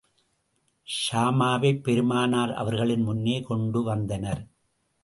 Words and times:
ஷைமாவைப் 0.87 1.83
பெருமானார் 1.83 2.53
அவர்களின் 2.53 3.01
முன்னே 3.01 3.41
கொண்டு 3.41 3.83
வந்தனர். 3.83 4.43